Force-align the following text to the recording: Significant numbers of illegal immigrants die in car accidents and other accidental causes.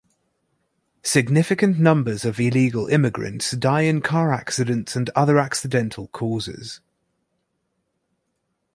Significant 1.03 1.77
numbers 1.77 2.25
of 2.25 2.39
illegal 2.39 2.87
immigrants 2.87 3.51
die 3.51 3.81
in 3.81 4.01
car 4.01 4.33
accidents 4.33 4.95
and 4.95 5.11
other 5.11 5.37
accidental 5.37 6.07
causes. 6.07 6.81